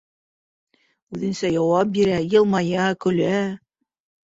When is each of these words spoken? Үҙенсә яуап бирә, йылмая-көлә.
Үҙенсә 1.17 1.51
яуап 1.57 1.93
бирә, 1.99 2.17
йылмая-көлә. 2.33 3.39